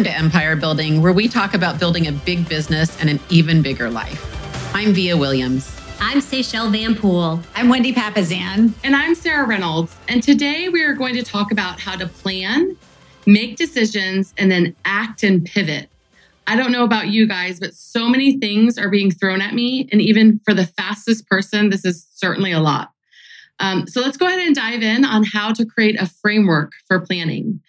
[0.00, 3.60] Welcome to Empire Building, where we talk about building a big business and an even
[3.60, 4.74] bigger life.
[4.74, 5.78] I'm Via Williams.
[6.00, 7.38] I'm Seychelle Van Pool.
[7.54, 8.72] I'm Wendy Papasan.
[8.82, 9.94] And I'm Sarah Reynolds.
[10.08, 12.78] And today we are going to talk about how to plan,
[13.26, 15.90] make decisions, and then act and pivot.
[16.46, 19.86] I don't know about you guys, but so many things are being thrown at me.
[19.92, 22.92] And even for the fastest person, this is certainly a lot.
[23.58, 27.00] Um, so let's go ahead and dive in on how to create a framework for
[27.00, 27.60] planning.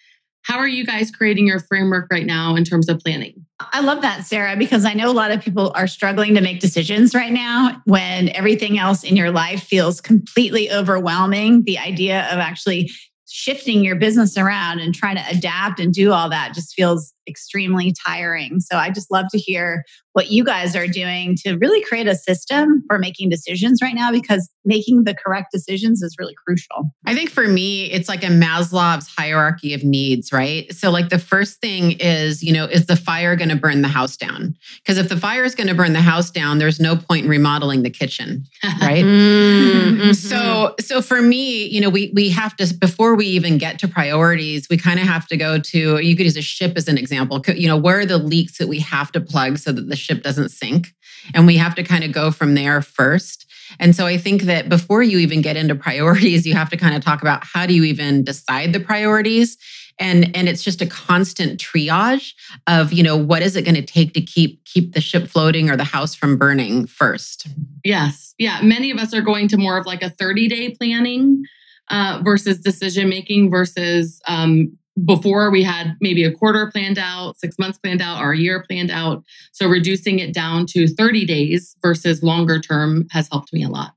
[0.44, 3.46] How are you guys creating your framework right now in terms of planning?
[3.72, 6.60] I love that, Sarah, because I know a lot of people are struggling to make
[6.60, 11.62] decisions right now when everything else in your life feels completely overwhelming.
[11.64, 12.90] The idea of actually
[13.28, 17.94] shifting your business around and trying to adapt and do all that just feels extremely
[18.06, 18.60] tiring.
[18.60, 22.14] So I just love to hear what you guys are doing to really create a
[22.14, 26.90] system for making decisions right now because making the correct decisions is really crucial.
[27.06, 30.72] I think for me, it's like a Maslow's hierarchy of needs, right?
[30.74, 33.88] So, like the first thing is, you know, is the fire going to burn the
[33.88, 34.54] house down?
[34.78, 37.30] Because if the fire is going to burn the house down, there's no point in
[37.30, 38.44] remodeling the kitchen,
[38.82, 39.04] right?
[39.04, 40.12] mm-hmm.
[40.12, 43.88] So, so for me, you know, we we have to before we even get to
[43.88, 45.98] priorities, we kind of have to go to.
[46.00, 47.11] You could use a ship as an example.
[47.12, 49.96] Example, you know, where are the leaks that we have to plug so that the
[49.96, 50.94] ship doesn't sink?
[51.34, 53.46] And we have to kind of go from there first.
[53.78, 56.94] And so I think that before you even get into priorities, you have to kind
[56.94, 59.56] of talk about how do you even decide the priorities?
[59.98, 62.32] And, and it's just a constant triage
[62.66, 65.70] of you know what is it going to take to keep keep the ship floating
[65.70, 67.46] or the house from burning first
[67.84, 71.44] yes yeah many of us are going to more of like a 30 day planning
[71.88, 74.72] uh, versus decision making versus um,
[75.04, 78.64] before we had maybe a quarter planned out, six months planned out, or a year
[78.68, 79.24] planned out.
[79.52, 83.94] So reducing it down to 30 days versus longer term has helped me a lot.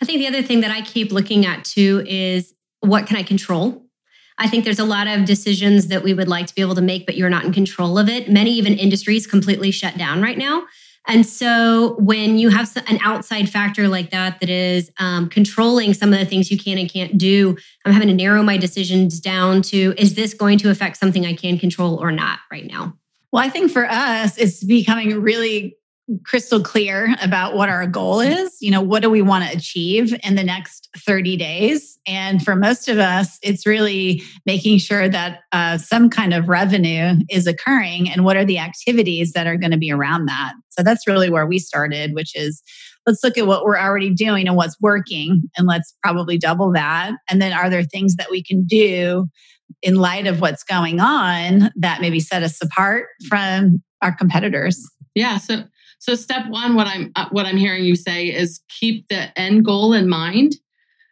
[0.00, 3.22] I think the other thing that I keep looking at too is what can I
[3.22, 3.84] control?
[4.38, 6.82] I think there's a lot of decisions that we would like to be able to
[6.82, 8.30] make, but you're not in control of it.
[8.30, 10.64] Many even industries completely shut down right now.
[11.08, 16.12] And so when you have an outside factor like that, that is um, controlling some
[16.12, 19.62] of the things you can and can't do, I'm having to narrow my decisions down
[19.62, 22.96] to is this going to affect something I can control or not right now?
[23.32, 25.76] Well, I think for us, it's becoming really
[26.24, 28.56] crystal clear about what our goal is.
[28.60, 31.98] You know, what do we want to achieve in the next 30 days?
[32.06, 37.14] And for most of us, it's really making sure that uh, some kind of revenue
[37.30, 40.52] is occurring and what are the activities that are going to be around that.
[40.70, 42.62] So that's really where we started, which is
[43.06, 47.12] let's look at what we're already doing and what's working, and let's probably double that.
[47.28, 49.28] And then are there things that we can do
[49.82, 54.84] in light of what's going on that maybe set us apart from our competitors?
[55.14, 55.38] Yeah.
[55.38, 55.64] So
[56.02, 59.64] so step one, what I'm uh, what I'm hearing you say is keep the end
[59.64, 60.56] goal in mind.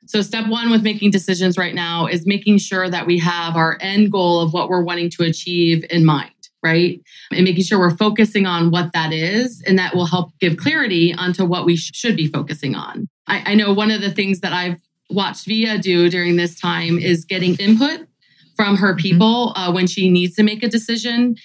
[0.07, 3.79] So step one with making decisions right now is making sure that we have our
[3.81, 6.33] end goal of what we're wanting to achieve in mind,
[6.65, 7.01] right?
[7.31, 11.15] And making sure we're focusing on what that is, and that will help give clarity
[11.15, 13.09] onto what we sh- should be focusing on.
[13.29, 16.99] I, I know one of the things that I've watched Via do during this time
[16.99, 18.09] is getting input
[18.57, 19.03] from her mm-hmm.
[19.03, 21.37] people uh, when she needs to make a decision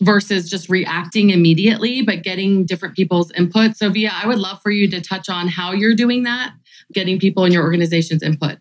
[0.00, 3.76] versus just reacting immediately, but getting different people's input.
[3.76, 6.52] So, Via, I would love for you to touch on how you're doing that,
[6.92, 8.58] getting people in your organization's input.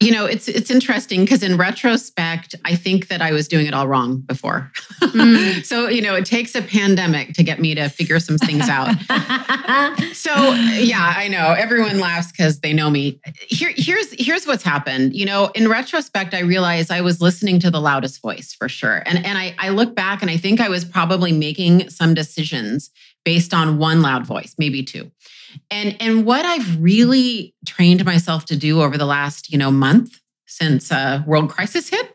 [0.00, 3.74] You know, it's it's interesting because in retrospect, I think that I was doing it
[3.74, 4.70] all wrong before.
[5.00, 5.64] Mm.
[5.64, 8.94] so, you know, it takes a pandemic to get me to figure some things out.
[10.12, 10.32] so,
[10.74, 13.20] yeah, I know everyone laughs because they know me.
[13.48, 15.16] Here, here's here's what's happened.
[15.16, 19.02] You know, in retrospect, I realized I was listening to the loudest voice for sure,
[19.04, 22.90] and and I I look back and I think I was probably making some decisions
[23.24, 25.10] based on one loud voice, maybe two.
[25.70, 30.20] And and what I've really trained myself to do over the last, you know, month
[30.48, 32.14] since uh, world crisis hit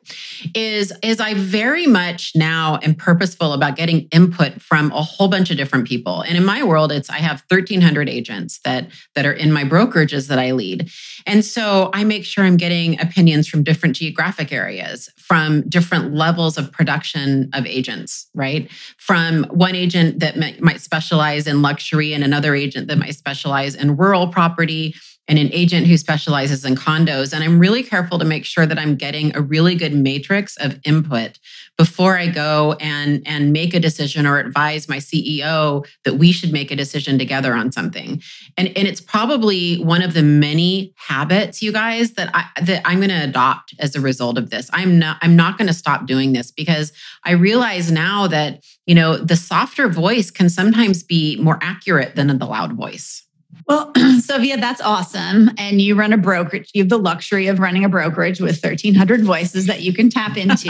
[0.56, 5.52] is is I very much now am purposeful about getting input from a whole bunch
[5.52, 6.22] of different people.
[6.22, 10.28] And in my world, it's I have 1,300 agents that that are in my brokerages
[10.28, 10.90] that I lead,
[11.26, 16.58] and so I make sure I'm getting opinions from different geographic areas, from different levels
[16.58, 18.70] of production of agents, right?
[18.98, 23.96] From one agent that might specialize in luxury and another agent that might specialize in
[23.96, 24.96] rural property
[25.28, 27.34] and an agent who specializes in condos.
[27.34, 30.80] And I'm really careful to make sure that I'm getting a really good matrix of
[30.84, 31.40] input
[31.78, 36.52] before I go and, and make a decision or advise my CEO that we should
[36.52, 38.22] make a decision together on something.
[38.58, 42.98] And, and it's probably one of the many habits, you guys, that I that I'm
[42.98, 44.70] going to adopt as a result of this.
[44.74, 46.92] I'm not I'm not going to stop doing this because
[47.24, 52.28] I realize now that, you know, the softer voice can sometimes be more accurate than
[52.38, 53.24] the loud voice.
[53.68, 55.50] Well, Sophia, that's awesome.
[55.58, 56.70] And you run a brokerage.
[56.74, 60.38] You have the luxury of running a brokerage with 1,300 voices that you can tap
[60.38, 60.70] into.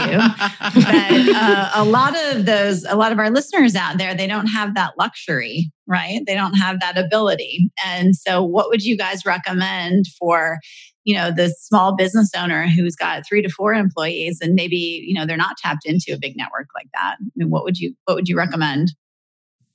[0.60, 4.46] but uh, a lot of those, a lot of our listeners out there, they don't
[4.46, 6.20] have that luxury, right?
[6.26, 7.70] They don't have that ability.
[7.84, 10.58] And so, what would you guys recommend for
[11.04, 15.12] you know the small business owner who's got three to four employees and maybe you
[15.12, 17.94] know they're not tapped into a big network like that I mean, what would you
[18.06, 18.88] what would you recommend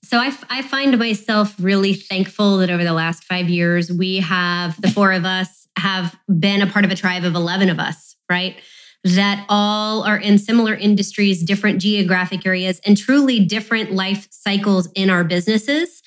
[0.10, 4.82] so I, I find myself really thankful that over the last five years, we have
[4.82, 8.16] the four of us have been a part of a tribe of 11 of us,
[8.28, 8.60] right?
[9.04, 15.12] That all are in similar industries, different geographic areas, and truly different life cycles in
[15.12, 16.02] our businesses.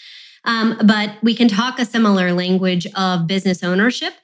[0.44, 4.14] Um, but we can talk a similar language of business ownership.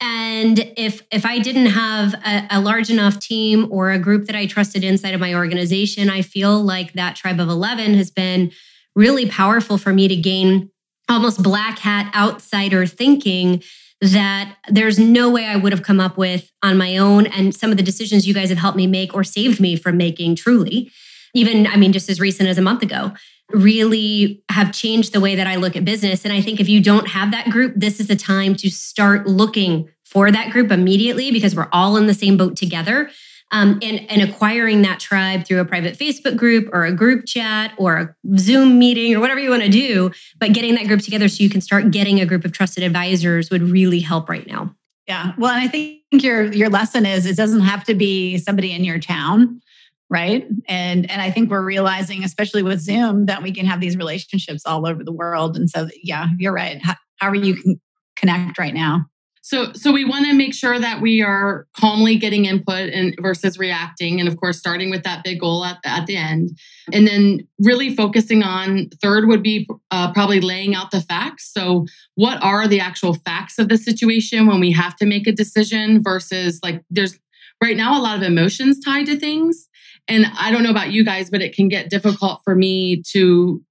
[0.00, 4.36] And if if I didn't have a, a, large enough team or a group that
[4.36, 8.52] I trusted inside of my organization, I feel like that tribe of 11 has been
[8.96, 10.70] really powerful for me to gain
[11.08, 13.62] almost black hat outsider thinking
[14.00, 17.26] that there's no way I would have come up with on my own.
[17.26, 19.96] And some of the decisions you guys have helped me make or saved me from
[19.96, 20.90] making truly,
[21.34, 23.12] even, I mean, just as recent as a month ago,
[23.52, 26.24] really have changed the way that I look at business.
[26.24, 29.26] And I think if you don't have that group, this is the time to start
[29.26, 33.10] looking for that group immediately because we're all in the same boat together
[33.52, 37.72] um, and, and acquiring that tribe through a private Facebook group or a group chat
[37.78, 40.10] or a Zoom meeting or whatever you want to do.
[40.38, 43.50] But getting that group together so you can start getting a group of trusted advisors
[43.50, 44.74] would really help right now.
[45.06, 45.32] Yeah.
[45.38, 48.84] Well, and I think your your lesson is it doesn't have to be somebody in
[48.84, 49.60] your town
[50.08, 53.96] right and and i think we're realizing especially with zoom that we can have these
[53.96, 57.80] relationships all over the world and so yeah you're right how, you can
[58.14, 59.04] connect right now
[59.46, 63.60] so, so we want to make sure that we are calmly getting input and versus
[63.60, 66.58] reacting, and of course, starting with that big goal at the, at the end,
[66.92, 68.90] and then really focusing on.
[69.00, 71.48] Third would be uh, probably laying out the facts.
[71.52, 75.32] So, what are the actual facts of the situation when we have to make a
[75.32, 77.16] decision versus like there's
[77.62, 79.68] right now a lot of emotions tied to things,
[80.08, 83.62] and I don't know about you guys, but it can get difficult for me to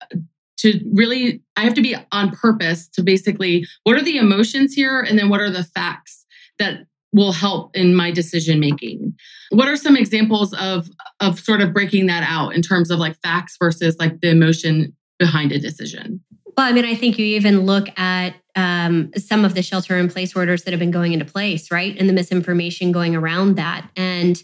[0.65, 5.01] to really i have to be on purpose to basically what are the emotions here?
[5.01, 6.25] And then what are the facts
[6.59, 9.13] that will help in my decision making?
[9.51, 10.89] What are some examples of
[11.19, 14.95] of sort of breaking that out in terms of like facts versus like the emotion
[15.19, 16.21] behind a decision?
[16.57, 20.07] Well i mean i think you even look at um, some of the shelter in
[20.09, 21.95] place orders that have been going into place right?
[21.99, 23.89] And the misinformation going around that.
[23.97, 24.41] And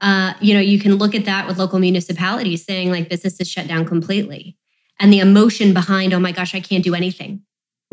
[0.00, 3.48] uh, you know you can look at that with local municipalities saying like business is
[3.48, 4.56] shut down completely
[5.00, 7.42] and the emotion behind oh my gosh i can't do anything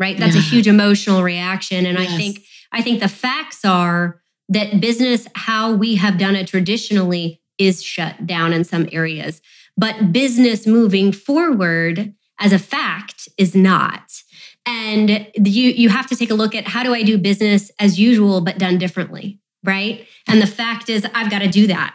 [0.00, 0.18] right?
[0.18, 0.40] That's yeah.
[0.40, 1.86] a huge emotional reaction.
[1.86, 2.10] And yes.
[2.10, 2.42] i think
[2.72, 8.26] i think the facts are that business how we have done it traditionally is shut
[8.26, 9.40] down in some areas.
[9.76, 14.10] But business moving forward as a fact is not.
[14.66, 18.00] And you you have to take a look at how do i do business as
[18.00, 20.06] usual but done differently right?
[20.26, 21.94] And the fact is i've got to do that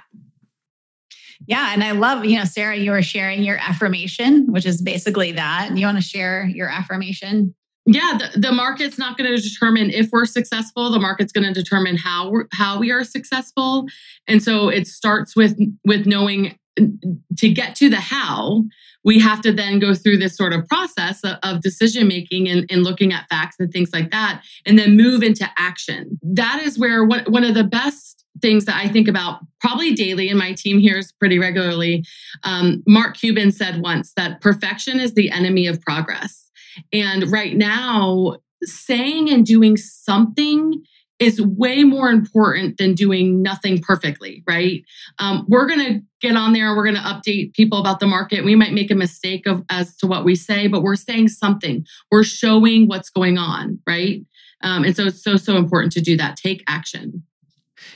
[1.48, 1.72] yeah.
[1.74, 5.78] And I love, you know, Sarah, you were sharing your affirmation, which is basically that.
[5.78, 7.56] You want to share your affirmation?
[7.88, 10.92] Yeah, the, the market's not going to determine if we're successful.
[10.92, 13.86] The market's going to determine how how we are successful,
[14.28, 15.56] and so it starts with
[15.86, 18.64] with knowing to get to the how.
[19.04, 22.66] We have to then go through this sort of process of, of decision making and,
[22.72, 26.20] and looking at facts and things like that, and then move into action.
[26.24, 30.30] That is where one, one of the best things that I think about probably daily,
[30.30, 32.04] and my team hears pretty regularly.
[32.44, 36.50] Um, Mark Cuban said once that perfection is the enemy of progress.
[36.92, 40.84] And right now, saying and doing something
[41.18, 44.84] is way more important than doing nothing perfectly, right?
[45.18, 46.76] Um, we're going to get on there.
[46.76, 48.44] We're going to update people about the market.
[48.44, 51.86] We might make a mistake of as to what we say, but we're saying something.
[52.12, 54.26] We're showing what's going on, right?
[54.62, 56.36] Um, and so it's so so important to do that.
[56.36, 57.24] Take action.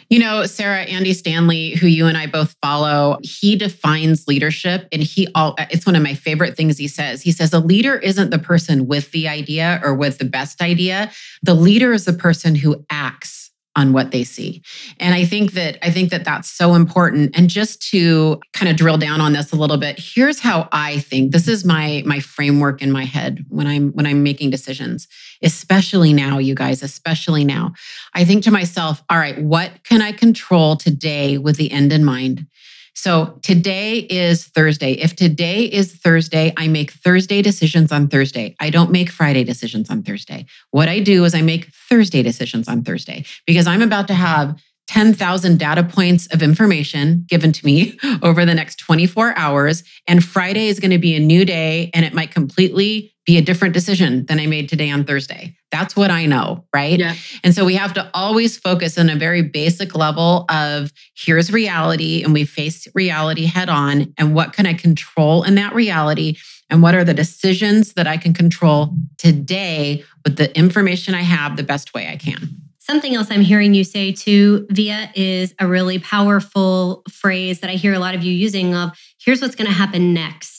[0.09, 5.01] You know, Sarah, Andy Stanley, who you and I both follow, he defines leadership and
[5.01, 7.21] he all it's one of my favorite things he says.
[7.21, 11.11] He says a leader isn't the person with the idea or with the best idea.
[11.43, 13.48] The leader is the person who acts
[13.79, 14.61] on what they see.
[14.99, 18.75] And I think that I think that that's so important and just to kind of
[18.75, 21.31] drill down on this a little bit, here's how I think.
[21.31, 25.07] This is my my framework in my head when I'm when I'm making decisions,
[25.41, 27.73] especially now you guys, especially now.
[28.13, 32.03] I think to myself, all right, what can I control today with the end in
[32.03, 32.45] mind?
[32.93, 34.93] So today is Thursday.
[34.93, 38.55] If today is Thursday, I make Thursday decisions on Thursday.
[38.59, 40.45] I don't make Friday decisions on Thursday.
[40.71, 44.59] What I do is I make Thursday decisions on Thursday because I'm about to have
[44.89, 49.83] 10,000 data points of information given to me over the next 24 hours.
[50.07, 53.41] And Friday is going to be a new day and it might completely be a
[53.43, 55.55] different decision than I made today on Thursday.
[55.71, 56.97] That's what I know, right?
[56.97, 57.13] Yeah.
[57.43, 62.23] And so we have to always focus on a very basic level of here's reality,
[62.23, 64.15] and we face reality head on.
[64.17, 66.37] And what can I control in that reality?
[66.71, 71.55] And what are the decisions that I can control today with the information I have
[71.55, 72.49] the best way I can?
[72.79, 77.73] Something else I'm hearing you say too, Via, is a really powerful phrase that I
[77.73, 80.58] hear a lot of you using of here's what's going to happen next.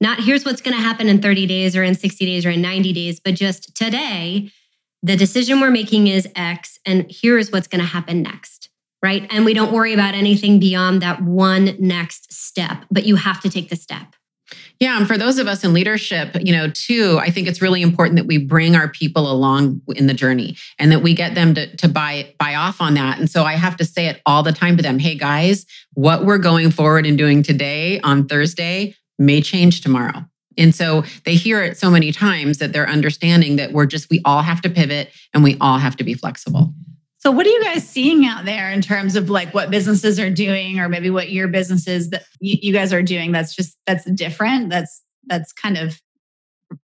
[0.00, 2.62] Not here's what's going to happen in 30 days or in 60 days or in
[2.62, 4.50] 90 days, but just today,
[5.02, 8.68] the decision we're making is X, and here's what's going to happen next.
[9.02, 9.26] Right.
[9.30, 13.48] And we don't worry about anything beyond that one next step, but you have to
[13.48, 14.14] take the step.
[14.78, 17.82] Yeah, and for those of us in leadership, you know, too, I think it's really
[17.82, 21.54] important that we bring our people along in the journey and that we get them
[21.54, 23.18] to, to buy buy off on that.
[23.18, 24.98] And so I have to say it all the time to them.
[24.98, 30.24] Hey guys, what we're going forward and doing today on Thursday may change tomorrow.
[30.58, 34.20] And so they hear it so many times that they're understanding that we're just we
[34.24, 36.74] all have to pivot and we all have to be flexible.
[37.18, 40.30] So, what are you guys seeing out there in terms of like what businesses are
[40.30, 44.10] doing, or maybe what your businesses that you, you guys are doing that's just that's
[44.12, 44.70] different?
[44.70, 46.00] That's that's kind of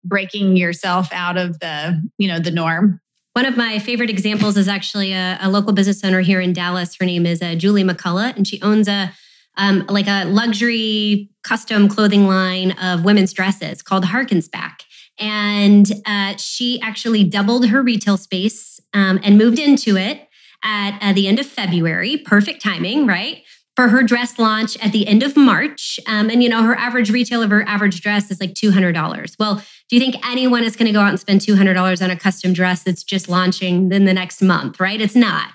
[0.04, 3.00] breaking yourself out of the you know the norm.
[3.32, 6.96] One of my favorite examples is actually a, a local business owner here in Dallas.
[6.98, 9.12] Her name is uh, Julie McCullough, and she owns a
[9.56, 14.82] um, like a luxury custom clothing line of women's dresses called Harkins Back.
[15.18, 20.28] And uh, she actually doubled her retail space um, and moved into it
[20.62, 22.18] at, at the end of February.
[22.18, 23.42] Perfect timing, right?
[23.76, 26.00] For her dress launch at the end of March.
[26.06, 29.36] Um, and, you know, her average retail of her average dress is like $200.
[29.38, 32.16] Well, do you think anyone is going to go out and spend $200 on a
[32.16, 35.00] custom dress that's just launching in the next month, right?
[35.00, 35.50] It's not.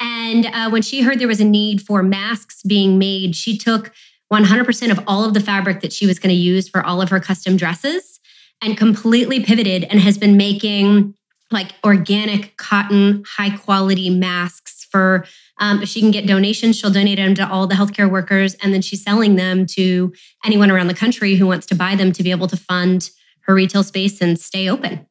[0.00, 3.92] And uh, when she heard there was a need for masks being made, she took
[4.32, 7.10] 100% of all of the fabric that she was going to use for all of
[7.10, 8.20] her custom dresses
[8.60, 11.14] and completely pivoted and has been making
[11.50, 15.24] like organic cotton, high quality masks for.
[15.58, 18.74] Um, if she can get donations, she'll donate them to all the healthcare workers, and
[18.74, 20.12] then she's selling them to
[20.44, 23.10] anyone around the country who wants to buy them to be able to fund
[23.42, 25.06] her retail space and stay open.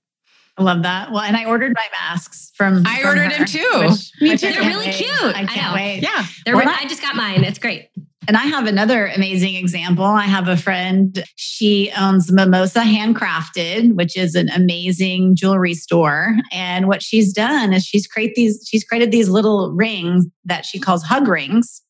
[0.58, 1.12] I love that.
[1.12, 2.84] Well, and I ordered my masks from.
[2.86, 3.70] I from ordered her, them too.
[3.90, 4.52] which- Me which too.
[4.52, 4.96] They're really wait.
[4.96, 5.12] cute.
[5.22, 5.74] I I can't know.
[5.76, 6.00] wait.
[6.02, 6.26] Yeah.
[6.46, 7.44] They're, Well, I just got mine.
[7.44, 7.90] It's great.
[8.28, 10.04] And I have another amazing example.
[10.06, 16.36] I have a friend, she owns Mimosa Handcrafted, which is an amazing jewelry store.
[16.52, 20.80] And what she's done is she's create these, she's created these little rings that she
[20.80, 21.84] calls hug rings.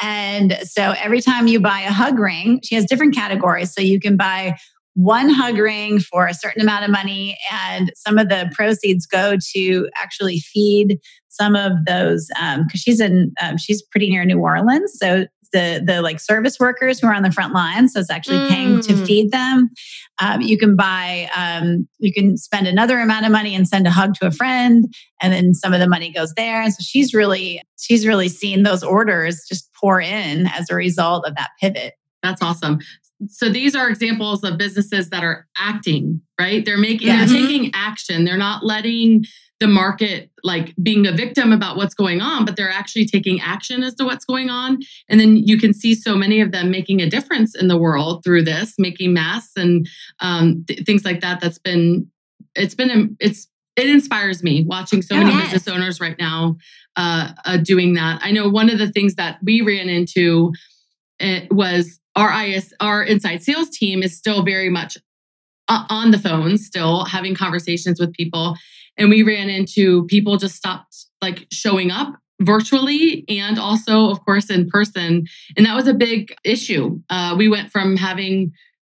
[0.00, 3.74] And so every time you buy a hug ring, she has different categories.
[3.74, 4.56] So you can buy
[4.96, 9.36] one hug ring for a certain amount of money, and some of the proceeds go
[9.54, 10.98] to actually feed
[11.28, 16.00] some of those because she's in um, she's pretty near New Orleans, so the the
[16.02, 17.88] like service workers who are on the front line.
[17.88, 19.06] So it's actually paying to Mm.
[19.06, 19.68] feed them.
[20.18, 23.90] Um, you can buy um, you can spend another amount of money and send a
[23.90, 24.86] hug to a friend,
[25.20, 26.62] and then some of the money goes there.
[26.62, 31.26] And so she's really she's really seen those orders just pour in as a result
[31.26, 31.92] of that pivot.
[32.22, 32.78] That's awesome.
[33.28, 36.64] So these are examples of businesses that are acting, right?
[36.64, 37.24] They're making, Yeah.
[37.24, 38.24] they're taking action.
[38.24, 39.24] They're not letting
[39.58, 43.82] the market like being a victim about what's going on, but they're actually taking action
[43.82, 44.78] as to what's going on.
[45.08, 48.22] And then you can see so many of them making a difference in the world
[48.22, 49.88] through this, making masks and
[50.20, 51.40] um, th- things like that.
[51.40, 52.06] That's been,
[52.54, 55.52] it's been, it's, it inspires me watching so many Yes.
[55.52, 56.56] business owners right now
[56.96, 58.20] uh, uh, doing that.
[58.22, 60.52] I know one of the things that we ran into
[61.18, 64.96] it was our IS, our inside sales team is still very much
[65.68, 68.56] on the phone, still having conversations with people.
[68.96, 74.50] And we ran into people just stopped like showing up virtually and also, of course,
[74.50, 75.26] in person.
[75.56, 77.00] And that was a big issue.
[77.10, 78.52] Uh, we went from having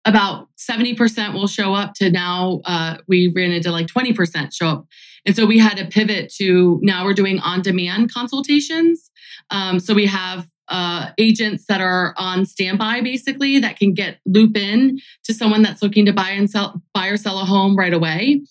[0.04, 4.86] about 70% will show up to now uh, we ran into like 20% show up.
[5.26, 9.10] And so we had to pivot to now we're doing on demand consultations.
[9.50, 14.56] Um, so we have uh, agents that are on standby basically that can get loop
[14.56, 17.94] in to someone that's looking to buy and sell, buy or sell a home right
[17.94, 18.42] away.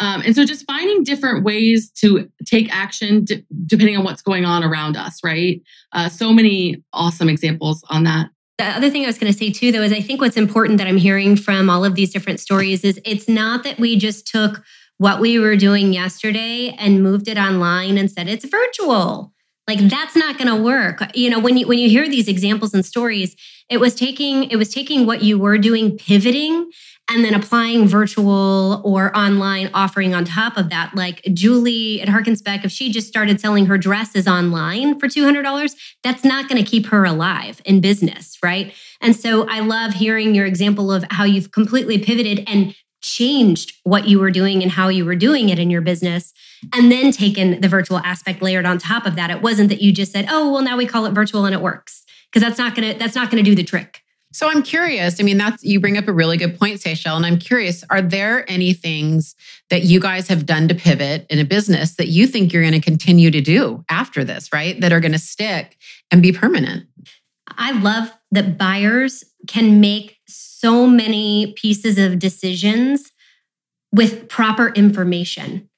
[0.00, 4.44] Um, and so just finding different ways to take action d- depending on what's going
[4.44, 5.62] on around us, right?
[5.92, 8.28] Uh, so many awesome examples on that.
[8.58, 10.78] The other thing I was going to say too, though, is I think what's important
[10.78, 14.26] that I'm hearing from all of these different stories is it's not that we just
[14.26, 14.62] took
[14.98, 19.33] what we were doing yesterday and moved it online and said it's virtual.
[19.66, 21.00] Like that's not going to work.
[21.14, 23.34] You know, when you when you hear these examples and stories,
[23.70, 26.70] it was taking it was taking what you were doing, pivoting,
[27.10, 30.94] and then applying virtual or online offering on top of that.
[30.94, 36.24] Like Julie at Harkensbeck, if she just started selling her dresses online for $200, that's
[36.24, 38.74] not going to keep her alive in business, right?
[39.00, 44.08] And so I love hearing your example of how you've completely pivoted and changed what
[44.08, 46.32] you were doing and how you were doing it in your business
[46.72, 49.92] and then taken the virtual aspect layered on top of that it wasn't that you
[49.92, 52.74] just said oh well now we call it virtual and it works because that's not
[52.74, 54.04] going to that's not going to do the trick
[54.34, 55.20] so I'm curious.
[55.20, 57.16] I mean, that's you bring up a really good point, Seychelle.
[57.16, 59.36] And I'm curious, are there any things
[59.70, 62.74] that you guys have done to pivot in a business that you think you're going
[62.74, 64.80] to continue to do after this, right?
[64.80, 65.78] That are going to stick
[66.10, 66.88] and be permanent?
[67.56, 73.12] I love that buyers can make so many pieces of decisions
[73.92, 75.70] with proper information.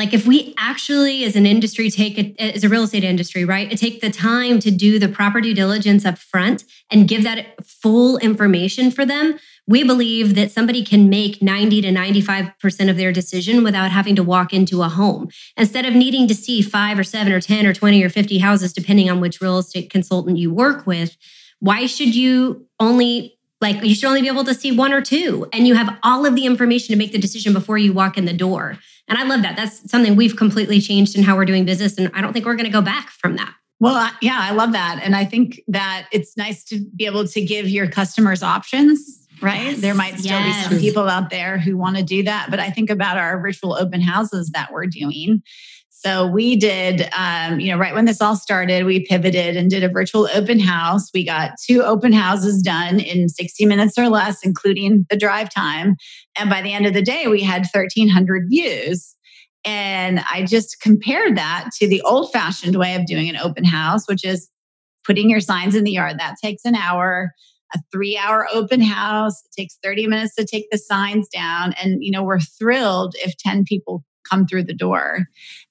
[0.00, 3.70] Like if we actually, as an industry, take it as a real estate industry, right,
[3.76, 8.16] take the time to do the proper due diligence up front and give that full
[8.16, 9.38] information for them,
[9.68, 14.22] we believe that somebody can make 90 to 95% of their decision without having to
[14.22, 15.28] walk into a home.
[15.58, 18.72] Instead of needing to see five or seven or 10 or 20 or 50 houses,
[18.72, 21.14] depending on which real estate consultant you work with,
[21.58, 25.48] why should you only like you should only be able to see one or two
[25.52, 28.24] and you have all of the information to make the decision before you walk in
[28.24, 28.78] the door
[29.10, 29.56] and I love that.
[29.56, 31.98] That's something we've completely changed in how we're doing business.
[31.98, 33.52] And I don't think we're going to go back from that.
[33.80, 35.00] Well, yeah, I love that.
[35.02, 39.72] And I think that it's nice to be able to give your customers options, right?
[39.72, 40.68] Yes, there might still yes.
[40.68, 42.48] be some people out there who want to do that.
[42.50, 45.42] But I think about our virtual open houses that we're doing.
[46.02, 49.84] So we did, um, you know, right when this all started, we pivoted and did
[49.84, 51.10] a virtual open house.
[51.12, 55.96] We got two open houses done in 60 minutes or less, including the drive time.
[56.38, 59.14] And by the end of the day, we had 1,300 views.
[59.66, 64.08] And I just compared that to the old fashioned way of doing an open house,
[64.08, 64.48] which is
[65.04, 66.18] putting your signs in the yard.
[66.18, 67.32] That takes an hour.
[67.74, 69.34] A three hour open house.
[69.44, 71.74] It takes 30 minutes to take the signs down.
[71.74, 75.26] And, you know, we're thrilled if 10 people come through the door.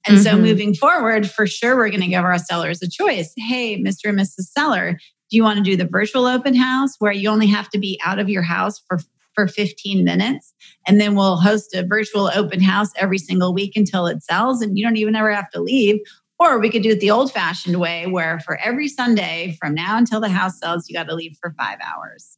[0.08, 0.24] And mm-hmm.
[0.24, 3.34] so moving forward, for sure, we're going to give our sellers a choice.
[3.38, 4.10] Hey, Mr.
[4.10, 4.52] and Mrs.
[4.52, 7.80] Seller, do you want to do the virtual open house where you only have to
[7.80, 9.00] be out of your house for
[9.36, 10.54] for 15 minutes
[10.86, 14.78] and then we'll host a virtual open house every single week until it sells and
[14.78, 16.00] you don't even ever have to leave
[16.40, 19.98] or we could do it the old fashioned way where for every Sunday from now
[19.98, 22.38] until the house sells you got to leave for 5 hours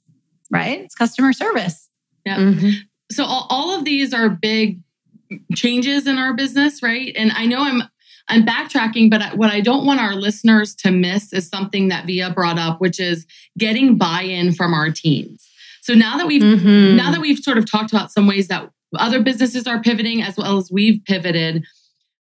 [0.52, 1.90] right it's customer service
[2.26, 2.70] yeah mm-hmm.
[3.10, 4.80] so all, all of these are big
[5.56, 7.14] changes in our business, right?
[7.16, 7.84] And I know I'm
[8.28, 12.30] I'm backtracking, but what I don't want our listeners to miss is something that Via
[12.30, 13.26] brought up, which is
[13.58, 15.50] getting buy-in from our teams.
[15.82, 16.96] So now that we've mm-hmm.
[16.96, 20.38] now that we've sort of talked about some ways that other businesses are pivoting as
[20.38, 21.66] well as we've pivoted,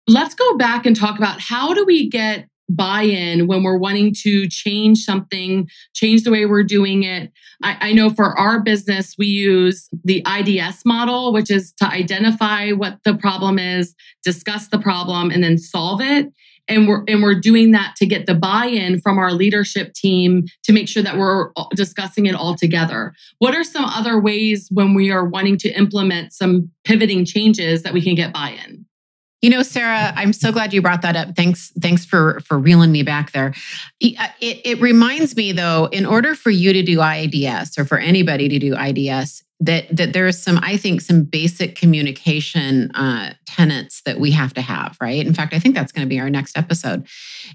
[0.07, 4.15] let's go back and talk about how do we get buy in when we're wanting
[4.23, 7.33] to change something, change the way we're doing it.
[7.63, 12.71] I, I, know for our business, we use the IDS model, which is to identify
[12.71, 16.33] what the problem is, discuss the problem, and then solve it.
[16.69, 20.45] And we're, and we're doing that to get the buy in from our leadership team
[20.63, 23.13] to make sure that we're discussing it all together.
[23.39, 27.93] What are some other ways when we are wanting to implement some pivoting changes that
[27.93, 28.87] we can get buy in?
[29.43, 31.35] You know, Sarah, I'm so glad you brought that up.
[31.35, 33.55] Thanks, thanks for for reeling me back there.
[34.05, 37.99] Uh, it, it reminds me, though, in order for you to do IDS or for
[37.99, 43.33] anybody to do IDS, that that there is some i think some basic communication uh,
[43.47, 45.27] tenets that we have to have right?
[45.27, 47.07] In fact i think that's going to be our next episode.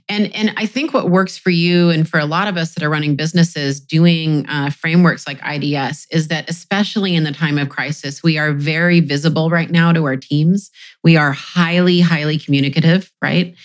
[0.07, 2.83] And and i think what works for you and for a lot of us that
[2.83, 7.69] are running businesses doing uh, frameworks like ids is that especially in the time of
[7.69, 10.71] crisis we are very visible right now to our teams.
[11.03, 13.55] We are highly highly communicative right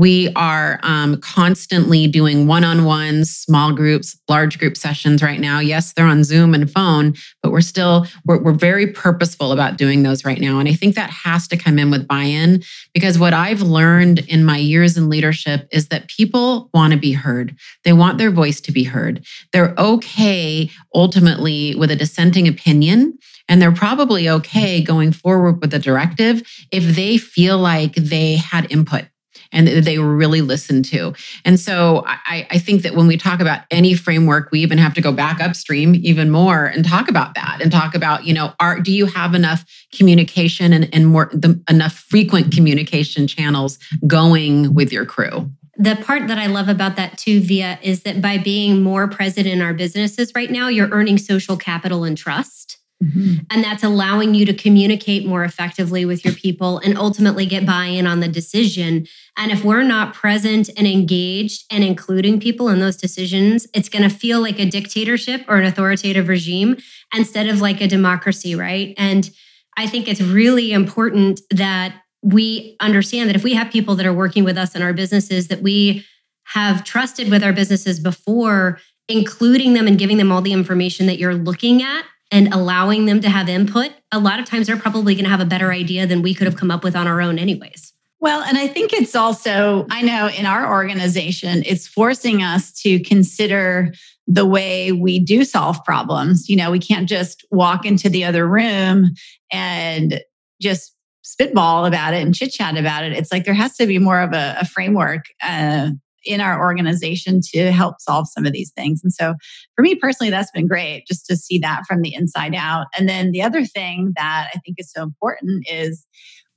[0.00, 5.60] we are um, constantly doing one on ones, small groups, large group sessions right now.
[5.60, 10.02] Yes, they're on Zoom and phone, but we're still, we're, we're very purposeful about doing
[10.02, 10.58] those right now.
[10.58, 12.62] And I think that has to come in with buy in
[12.94, 17.12] because what I've learned in my years in leadership is that people want to be
[17.12, 17.54] heard.
[17.84, 19.26] They want their voice to be heard.
[19.52, 23.18] They're okay ultimately with a dissenting opinion.
[23.50, 28.70] And they're probably okay going forward with a directive if they feel like they had
[28.70, 29.04] input
[29.52, 31.12] and that they were really listened to.
[31.44, 34.94] And so I, I think that when we talk about any framework, we even have
[34.94, 38.52] to go back upstream even more and talk about that and talk about, you know,
[38.60, 44.74] are do you have enough communication and, and more the, enough frequent communication channels going
[44.74, 45.50] with your crew?
[45.80, 49.46] the part that I love about that too, Via, is that by being more present
[49.46, 52.79] in our businesses right now, you're earning social capital and trust.
[53.02, 53.44] Mm-hmm.
[53.50, 57.86] And that's allowing you to communicate more effectively with your people and ultimately get buy
[57.86, 59.06] in on the decision.
[59.38, 64.06] And if we're not present and engaged and including people in those decisions, it's going
[64.08, 66.76] to feel like a dictatorship or an authoritative regime
[67.14, 68.94] instead of like a democracy, right?
[68.98, 69.30] And
[69.78, 74.12] I think it's really important that we understand that if we have people that are
[74.12, 76.04] working with us in our businesses that we
[76.44, 81.18] have trusted with our businesses before, including them and giving them all the information that
[81.18, 85.14] you're looking at and allowing them to have input, a lot of times they're probably
[85.14, 87.20] going to have a better idea than we could have come up with on our
[87.20, 87.92] own, anyways.
[88.20, 93.00] Well, and I think it's also, I know in our organization, it's forcing us to
[93.00, 93.94] consider
[94.26, 96.48] the way we do solve problems.
[96.48, 99.14] You know, we can't just walk into the other room
[99.50, 100.20] and
[100.60, 103.12] just spitball about it and chit chat about it.
[103.12, 105.90] It's like there has to be more of a, a framework uh,
[106.24, 109.00] in our organization to help solve some of these things.
[109.02, 109.34] And so
[109.74, 112.86] for me personally, that's been great just to see that from the inside out.
[112.96, 116.06] And then the other thing that I think is so important is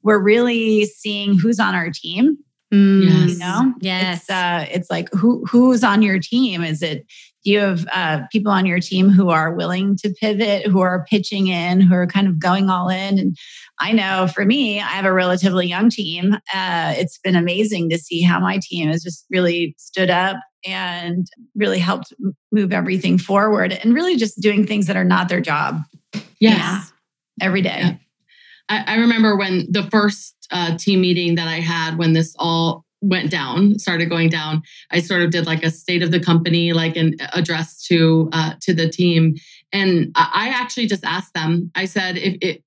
[0.02, 2.38] we're really seeing who's on our team.
[2.73, 3.32] Mm, yes.
[3.32, 4.21] You know, yes.
[4.21, 6.63] It's, uh, it's like who who's on your team?
[6.63, 7.06] Is it
[7.43, 11.06] do you have uh, people on your team who are willing to pivot, who are
[11.10, 13.19] pitching in, who are kind of going all in?
[13.19, 13.38] And
[13.84, 16.36] I know for me, I have a relatively young team.
[16.54, 21.28] Uh, it's been amazing to see how my team has just really stood up and
[21.54, 22.13] really helped
[22.54, 25.82] move everything forward and really just doing things that are not their job.
[26.13, 26.32] Yes.
[26.39, 26.82] Yeah,
[27.41, 27.82] every day.
[27.82, 27.96] Yeah.
[28.69, 32.86] I, I, remember when the first uh, team meeting that I had when this all
[33.02, 36.72] went down started going down i sort of did like a state of the company
[36.72, 39.36] like an address to uh, to the team
[39.74, 42.63] and i actually just asked them i said if it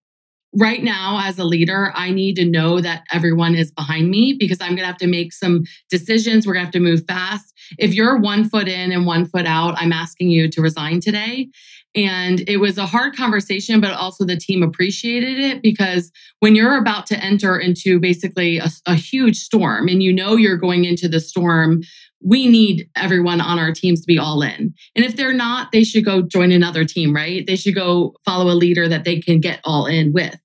[0.58, 4.60] right now as a leader i need to know that everyone is behind me because
[4.60, 7.52] i'm going to have to make some decisions we're going to have to move fast
[7.78, 11.48] if you're one foot in and one foot out i'm asking you to resign today
[11.96, 16.76] and it was a hard conversation, but also the team appreciated it because when you're
[16.76, 21.08] about to enter into basically a, a, huge storm and you know you're going into
[21.08, 21.80] the storm,
[22.22, 24.74] we need everyone on our teams to be all in.
[24.94, 27.46] And if they're not, they should go join another team, right?
[27.46, 30.36] They should go follow a leader that they can get all in with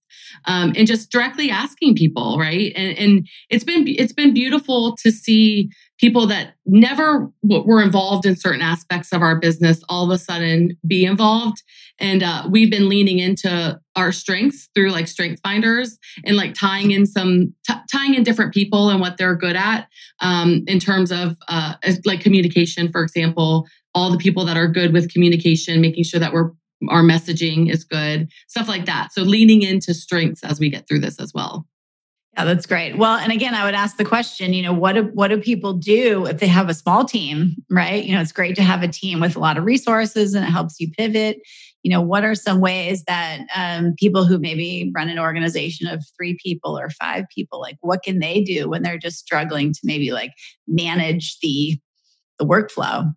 [0.46, 2.72] um, and just directly asking people, right?
[2.76, 5.70] And, and it's been it's been beautiful to see
[6.02, 10.76] people that never were involved in certain aspects of our business all of a sudden
[10.86, 11.62] be involved
[12.00, 16.92] and uh, we've been leaning into our strengths through like strength finders and like tying
[16.92, 19.88] in some t- tying in different people and what they're good at
[20.22, 24.94] um, in terms of uh, like communication for example all the people that are good
[24.94, 26.52] with communication making sure that we're
[26.90, 29.14] our messaging is good, stuff like that.
[29.14, 31.68] So leaning into strengths as we get through this as well.
[32.38, 32.98] Yeah, that's great.
[32.98, 35.74] Well, and again, I would ask the question, you know, what do, what do people
[35.74, 38.06] do if they have a small team, right?
[38.06, 40.50] You know, it's great to have a team with a lot of resources and it
[40.50, 41.40] helps you pivot.
[41.84, 46.06] You know, what are some ways that um, people who maybe run an organization of
[46.16, 49.80] three people or five people, like what can they do when they're just struggling to
[49.84, 50.32] maybe like
[50.68, 51.80] manage the
[52.40, 53.12] the workflow?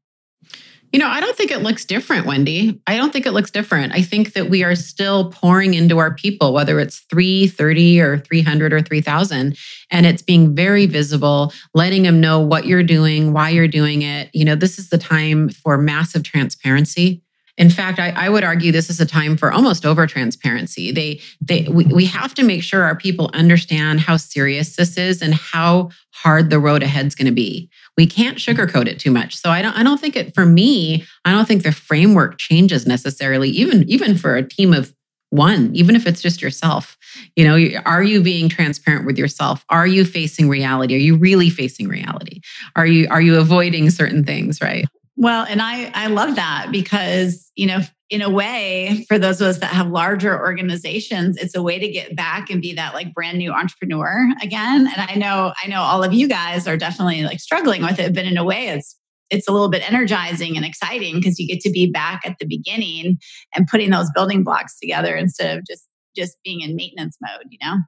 [0.95, 2.81] You know, I don't think it looks different, Wendy.
[2.87, 3.93] I don't think it looks different.
[3.93, 8.73] I think that we are still pouring into our people, whether it's 330 or 300
[8.73, 9.57] or 3000,
[9.91, 14.31] and it's being very visible, letting them know what you're doing, why you're doing it.
[14.33, 17.24] You know, this is the time for massive transparency.
[17.57, 20.91] In fact, I, I, would argue this is a time for almost over transparency.
[20.91, 25.23] They, they, we, we have to make sure our people understand how serious this is
[25.23, 27.71] and how hard the road ahead is going to be.
[27.97, 29.37] We can't sugarcoat it too much.
[29.37, 30.35] So I don't, I don't think it.
[30.35, 33.51] For me, I don't think the framework changes necessarily.
[33.51, 34.93] Even, even for a team of
[35.31, 36.97] one, even if it's just yourself.
[37.37, 39.65] You know, are you being transparent with yourself?
[39.69, 40.95] Are you facing reality?
[40.95, 42.41] Are you really facing reality?
[42.77, 44.61] Are you, are you avoiding certain things?
[44.61, 44.87] Right.
[45.17, 49.49] Well, and I I love that because, you know, in a way, for those of
[49.49, 53.15] us that have larger organizations, it's a way to get back and be that like
[53.15, 54.87] brand new entrepreneur again.
[54.87, 58.15] And I know, I know all of you guys are definitely like struggling with it,
[58.15, 58.99] but in a way, it's
[59.31, 62.47] it's a little bit energizing and exciting because you get to be back at the
[62.47, 63.19] beginning
[63.55, 67.59] and putting those building blocks together instead of just just being in maintenance mode, you
[67.63, 67.79] know?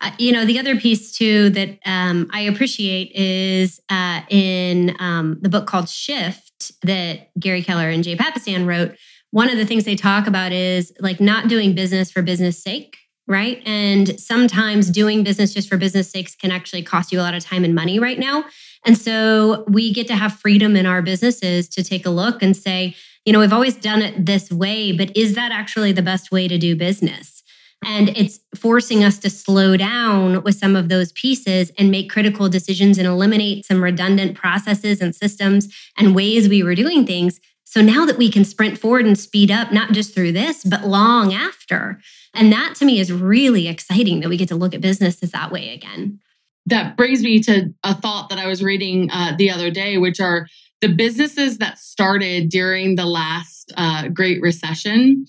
[0.00, 5.38] Uh, you know, the other piece too that um, I appreciate is uh, in um,
[5.40, 8.96] the book called Shift that Gary Keller and Jay Papasan wrote.
[9.30, 12.96] One of the things they talk about is like not doing business for business sake,
[13.26, 13.62] right?
[13.66, 17.44] And sometimes doing business just for business sakes can actually cost you a lot of
[17.44, 18.44] time and money right now.
[18.86, 22.56] And so we get to have freedom in our businesses to take a look and
[22.56, 26.32] say, you know, we've always done it this way, but is that actually the best
[26.32, 27.37] way to do business?
[27.84, 32.48] And it's forcing us to slow down with some of those pieces and make critical
[32.48, 37.40] decisions and eliminate some redundant processes and systems and ways we were doing things.
[37.64, 40.86] So now that we can sprint forward and speed up, not just through this, but
[40.86, 42.00] long after.
[42.34, 45.52] And that to me is really exciting that we get to look at businesses that
[45.52, 46.18] way again.
[46.66, 50.20] That brings me to a thought that I was reading uh, the other day, which
[50.20, 50.46] are
[50.80, 55.26] the businesses that started during the last uh, Great Recession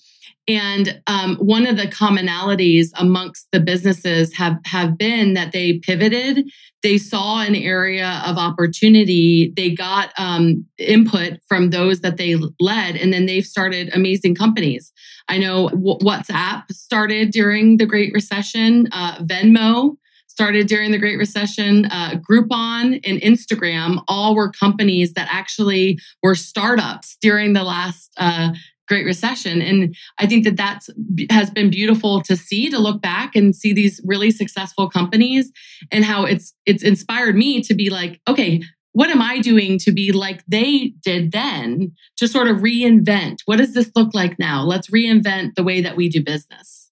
[0.48, 6.50] And um, one of the commonalities amongst the businesses have, have been that they pivoted.
[6.82, 9.54] They saw an area of opportunity.
[9.56, 14.92] They got um, input from those that they led, and then they've started amazing companies.
[15.28, 19.98] I know WhatsApp started during the Great Recession, uh, Venmo
[20.40, 26.34] started during the Great Recession, uh, Groupon and Instagram all were companies that actually were
[26.34, 28.52] startups during the last uh,
[28.90, 29.62] Great Recession.
[29.62, 30.90] And I think that that's
[31.30, 35.52] has been beautiful to see to look back and see these really successful companies
[35.92, 39.92] and how it's it's inspired me to be like, okay, what am I doing to
[39.92, 43.38] be like they did then to sort of reinvent?
[43.46, 44.64] What does this look like now?
[44.64, 46.88] Let's reinvent the way that we do business.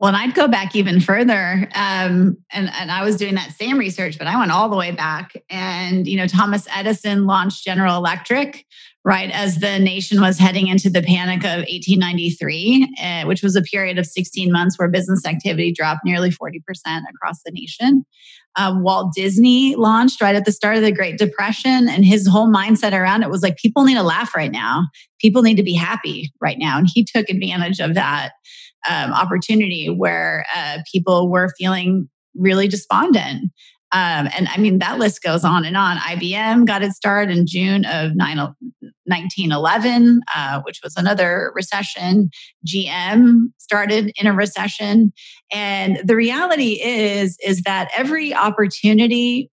[0.00, 1.68] Well, and I'd go back even further.
[1.74, 4.90] Um, and, and I was doing that same research, but I went all the way
[4.90, 5.32] back.
[5.48, 8.66] And, you know, Thomas Edison launched General Electric
[9.04, 13.62] right as the nation was heading into the panic of 1893, uh, which was a
[13.62, 18.04] period of 16 months where business activity dropped nearly 40% across the nation.
[18.56, 22.48] Um, Walt Disney launched right at the start of the Great Depression, and his whole
[22.48, 24.86] mindset around it was like, people need to laugh right now.
[25.20, 26.78] People need to be happy right now.
[26.78, 28.32] And he took advantage of that
[28.88, 33.50] um, opportunity where uh, people were feeling really despondent.
[33.94, 35.98] Um, and I mean, that list goes on and on.
[35.98, 42.28] IBM got its start in June of 9, 1911, uh, which was another recession.
[42.66, 45.12] GM started in a recession.
[45.52, 49.48] And the reality is, is that every opportunity,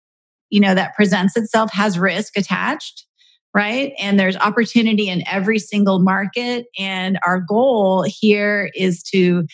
[0.50, 3.06] you know, that presents itself has risk attached
[3.56, 3.94] right?
[4.00, 6.68] And there's opportunity in every single market.
[6.78, 9.48] And our goal here is to,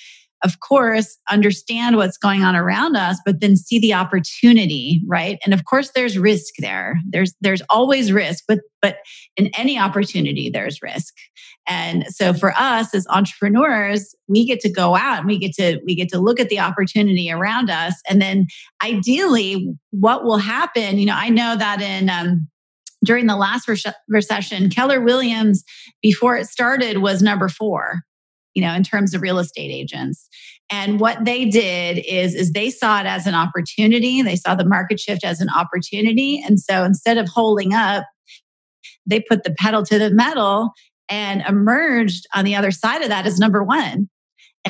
[0.46, 5.40] of course, understand what's going on around us, but then see the opportunity, right?
[5.44, 7.00] And of course, there's risk there.
[7.10, 8.98] There's there's always risk, but but
[9.36, 11.16] in any opportunity, there's risk.
[11.68, 15.80] And so for us as entrepreneurs, we get to go out and we get to
[15.84, 18.46] we get to look at the opportunity around us, and then
[18.84, 21.00] ideally, what will happen?
[21.00, 22.48] You know, I know that in um,
[23.04, 25.64] during the last re- recession, Keller Williams,
[26.04, 28.02] before it started, was number four,
[28.56, 30.28] you know, in terms of real estate agents.
[30.72, 34.22] And what they did is, is they saw it as an opportunity.
[34.22, 36.42] They saw the market shift as an opportunity.
[36.44, 38.06] And so instead of holding up,
[39.06, 40.72] they put the pedal to the metal
[41.10, 44.10] and emerged on the other side of that as number one.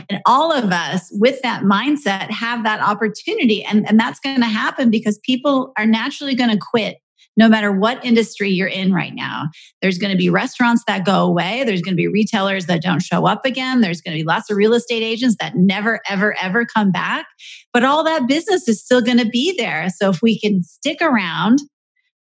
[0.09, 3.63] And all of us with that mindset have that opportunity.
[3.63, 6.97] And, and that's going to happen because people are naturally going to quit
[7.37, 9.49] no matter what industry you're in right now.
[9.81, 11.63] There's going to be restaurants that go away.
[11.63, 13.81] There's going to be retailers that don't show up again.
[13.81, 17.27] There's going to be lots of real estate agents that never, ever, ever come back.
[17.73, 19.89] But all that business is still going to be there.
[19.89, 21.59] So if we can stick around,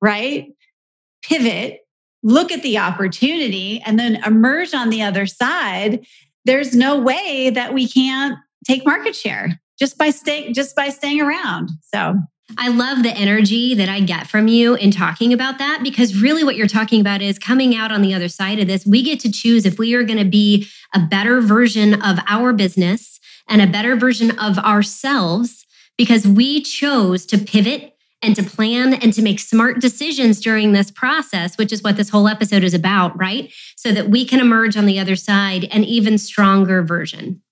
[0.01, 0.49] right,
[1.23, 1.81] pivot,
[2.23, 6.05] look at the opportunity, and then emerge on the other side,
[6.45, 11.21] there's no way that we can't take market share just by staying just by staying
[11.21, 11.71] around.
[11.93, 12.17] So
[12.59, 16.45] I love the energy that I get from you in talking about that because really
[16.45, 18.87] what you're talking about is coming out on the other side of this.
[18.87, 22.53] We get to choose if we are going to be a better version of our
[22.53, 25.67] business and a better version of ourselves
[25.99, 30.91] because we chose to pivot and to plan and to make smart decisions during this
[30.91, 33.53] process, which is what this whole episode is about, right?
[33.77, 37.43] So that we can emerge on the other side an even stronger version.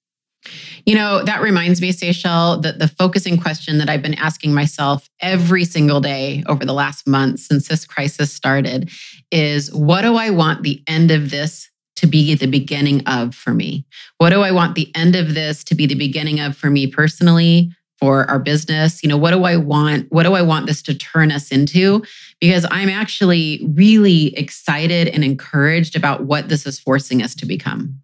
[0.85, 5.09] You know, that reminds me, Seychelle, that the focusing question that I've been asking myself
[5.21, 8.91] every single day over the last month since this crisis started
[9.31, 13.55] is what do I want the end of this to be the beginning of for
[13.55, 13.87] me?
[14.19, 16.87] What do I want the end of this to be the beginning of for me
[16.87, 19.03] personally, for our business?
[19.03, 20.11] You know, what do I want?
[20.11, 22.05] What do I want this to turn us into?
[22.41, 28.01] Because I'm actually really excited and encouraged about what this is forcing us to become.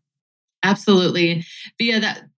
[0.62, 1.44] Absolutely.
[1.78, 2.29] Via that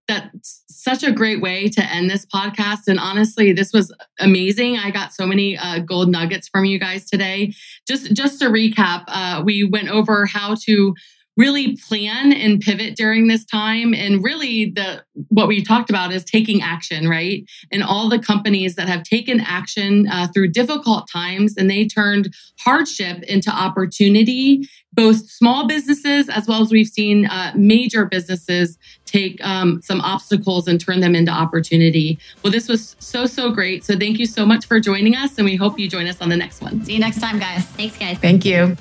[0.42, 2.88] such a great way to end this podcast.
[2.88, 4.78] And honestly, this was amazing.
[4.78, 7.54] I got so many uh, gold nuggets from you guys today.
[7.86, 10.94] Just just to recap, uh, we went over how to
[11.36, 13.94] really plan and pivot during this time.
[13.94, 17.44] And really the what we talked about is taking action right?
[17.70, 22.34] And all the companies that have taken action uh, through difficult times and they turned
[22.58, 29.42] hardship into opportunity both small businesses as well as we've seen uh, major businesses take
[29.44, 32.18] um, some obstacles and turn them into opportunity.
[32.42, 33.84] Well this was so so great.
[33.84, 36.28] So thank you so much for joining us and we hope you join us on
[36.28, 36.84] the next one.
[36.84, 37.64] See you next time guys.
[37.64, 38.18] Thanks guys.
[38.18, 38.76] Thank you